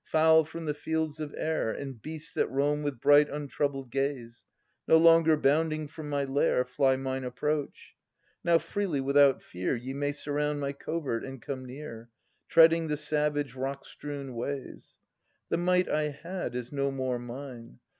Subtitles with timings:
[0.03, 1.69] Fowl from the fields of air.
[1.69, 4.45] And beasts that roam with bright untroubled gaze.
[4.87, 7.97] No longer bounding from my lair Fly mine approach I
[8.45, 12.09] Now freely without fear Ye may surround my covert and come near.
[12.49, 14.97] Treading the savage rock strewn ways.
[15.49, 17.77] The might I had is no more mine.